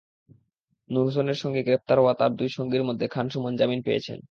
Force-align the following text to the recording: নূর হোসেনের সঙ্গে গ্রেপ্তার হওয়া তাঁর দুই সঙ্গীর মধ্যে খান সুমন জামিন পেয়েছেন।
নূর 0.89 1.05
হোসেনের 1.05 1.39
সঙ্গে 1.43 1.61
গ্রেপ্তার 1.63 1.97
হওয়া 1.99 2.13
তাঁর 2.13 2.31
দুই 2.35 2.49
সঙ্গীর 2.49 2.83
মধ্যে 2.83 3.05
খান 3.07 3.25
সুমন 3.29 3.53
জামিন 3.57 3.79
পেয়েছেন। 3.81 4.19